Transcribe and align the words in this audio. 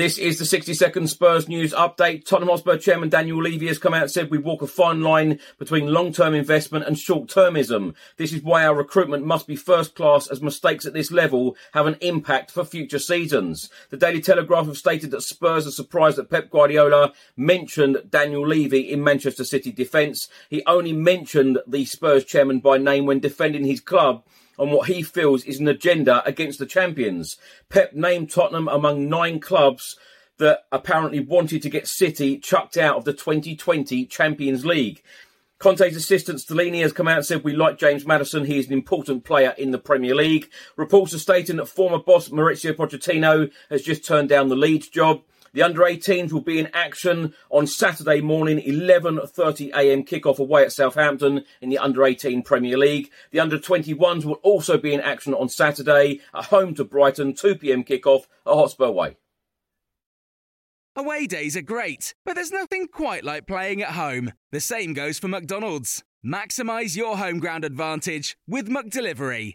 This 0.00 0.16
is 0.16 0.38
the 0.38 0.46
60 0.46 0.72
second 0.72 1.08
Spurs 1.08 1.46
news 1.46 1.74
update. 1.74 2.24
Tottenham 2.24 2.48
Hotspur 2.48 2.78
chairman 2.78 3.10
Daniel 3.10 3.42
Levy 3.42 3.66
has 3.66 3.78
come 3.78 3.92
out 3.92 4.04
and 4.04 4.10
said 4.10 4.30
we 4.30 4.38
walk 4.38 4.62
a 4.62 4.66
fine 4.66 5.02
line 5.02 5.38
between 5.58 5.92
long 5.92 6.10
term 6.10 6.32
investment 6.32 6.86
and 6.86 6.98
short 6.98 7.28
termism. 7.28 7.94
This 8.16 8.32
is 8.32 8.42
why 8.42 8.64
our 8.64 8.74
recruitment 8.74 9.26
must 9.26 9.46
be 9.46 9.56
first 9.56 9.94
class 9.94 10.26
as 10.26 10.40
mistakes 10.40 10.86
at 10.86 10.94
this 10.94 11.10
level 11.10 11.54
have 11.74 11.86
an 11.86 11.98
impact 12.00 12.50
for 12.50 12.64
future 12.64 12.98
seasons. 12.98 13.68
The 13.90 13.98
Daily 13.98 14.22
Telegraph 14.22 14.64
have 14.68 14.78
stated 14.78 15.10
that 15.10 15.20
Spurs 15.20 15.66
are 15.66 15.70
surprised 15.70 16.16
that 16.16 16.30
Pep 16.30 16.48
Guardiola 16.48 17.12
mentioned 17.36 17.98
Daniel 18.08 18.48
Levy 18.48 18.90
in 18.90 19.04
Manchester 19.04 19.44
City 19.44 19.70
defence. 19.70 20.30
He 20.48 20.62
only 20.64 20.94
mentioned 20.94 21.58
the 21.66 21.84
Spurs 21.84 22.24
chairman 22.24 22.60
by 22.60 22.78
name 22.78 23.04
when 23.04 23.20
defending 23.20 23.66
his 23.66 23.82
club 23.82 24.24
on 24.60 24.70
what 24.70 24.88
he 24.88 25.02
feels 25.02 25.44
is 25.44 25.58
an 25.58 25.66
agenda 25.66 26.22
against 26.26 26.58
the 26.58 26.66
champions. 26.66 27.38
Pep 27.70 27.94
named 27.94 28.30
Tottenham 28.30 28.68
among 28.68 29.08
nine 29.08 29.40
clubs 29.40 29.96
that 30.38 30.64
apparently 30.70 31.18
wanted 31.18 31.62
to 31.62 31.70
get 31.70 31.88
City 31.88 32.38
chucked 32.38 32.76
out 32.76 32.96
of 32.96 33.04
the 33.04 33.12
2020 33.12 34.04
Champions 34.06 34.64
League. 34.64 35.02
Conte's 35.58 35.96
assistant 35.96 36.38
Stellini 36.38 36.80
has 36.82 36.92
come 36.92 37.08
out 37.08 37.18
and 37.18 37.26
said 37.26 37.44
we 37.44 37.54
like 37.54 37.78
James 37.78 38.06
Maddison. 38.06 38.46
He 38.46 38.58
is 38.58 38.66
an 38.66 38.72
important 38.72 39.24
player 39.24 39.54
in 39.58 39.70
the 39.70 39.78
Premier 39.78 40.14
League. 40.14 40.50
Reports 40.76 41.14
are 41.14 41.18
stating 41.18 41.56
that 41.56 41.66
former 41.66 41.98
boss 41.98 42.28
Mauricio 42.30 42.72
Pochettino 42.72 43.50
has 43.68 43.82
just 43.82 44.04
turned 44.04 44.28
down 44.28 44.48
the 44.48 44.56
Leeds 44.56 44.88
job. 44.88 45.22
The 45.52 45.62
under 45.62 45.80
18s 45.80 46.32
will 46.32 46.42
be 46.42 46.60
in 46.60 46.70
action 46.72 47.34
on 47.50 47.66
Saturday 47.66 48.20
morning, 48.20 48.58
11:30 48.58 49.72
a.m. 49.74 50.04
kickoff 50.04 50.38
away 50.38 50.62
at 50.62 50.72
Southampton 50.72 51.44
in 51.60 51.70
the 51.70 51.78
under 51.78 52.04
18 52.04 52.42
Premier 52.42 52.78
League. 52.78 53.10
The 53.32 53.40
under 53.40 53.58
21s 53.58 54.24
will 54.24 54.40
also 54.42 54.78
be 54.78 54.94
in 54.94 55.00
action 55.00 55.34
on 55.34 55.48
Saturday 55.48 56.20
at 56.32 56.46
home 56.46 56.74
to 56.76 56.84
Brighton, 56.84 57.34
2 57.34 57.56
p.m. 57.56 57.82
kickoff 57.82 58.26
at 58.46 58.54
Hotspur 58.54 58.90
Way. 58.90 59.16
Away 60.96 61.26
days 61.26 61.56
are 61.56 61.62
great, 61.62 62.14
but 62.24 62.34
there's 62.34 62.52
nothing 62.52 62.86
quite 62.86 63.24
like 63.24 63.46
playing 63.46 63.82
at 63.82 63.92
home. 63.92 64.32
The 64.52 64.60
same 64.60 64.92
goes 64.92 65.18
for 65.18 65.28
McDonald's. 65.28 66.04
Maximize 66.24 66.96
your 66.96 67.16
home 67.16 67.38
ground 67.38 67.64
advantage 67.64 68.36
with 68.46 68.68
McDelivery. 68.68 69.54